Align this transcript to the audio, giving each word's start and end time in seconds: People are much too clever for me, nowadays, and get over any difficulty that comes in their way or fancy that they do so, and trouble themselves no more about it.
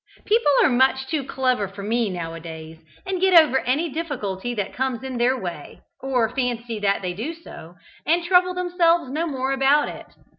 People 0.25 0.51
are 0.63 0.69
much 0.71 1.05
too 1.05 1.23
clever 1.23 1.67
for 1.67 1.83
me, 1.83 2.09
nowadays, 2.09 2.79
and 3.05 3.21
get 3.21 3.39
over 3.39 3.59
any 3.59 3.89
difficulty 3.89 4.55
that 4.55 4.73
comes 4.73 5.03
in 5.03 5.19
their 5.19 5.37
way 5.39 5.81
or 6.01 6.33
fancy 6.35 6.79
that 6.79 7.03
they 7.03 7.13
do 7.13 7.35
so, 7.35 7.75
and 8.03 8.23
trouble 8.23 8.55
themselves 8.55 9.11
no 9.11 9.27
more 9.27 9.51
about 9.51 9.89
it. 9.89 10.07